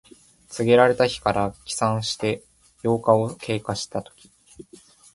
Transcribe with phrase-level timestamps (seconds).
[0.49, 2.43] 告げられた日から起算して
[2.81, 4.31] 八日を経過したとき。